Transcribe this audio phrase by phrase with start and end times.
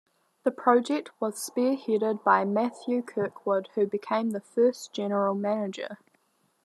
[0.41, 5.99] The project was spearheaded by Matthew Kirkwood who became the first general manager.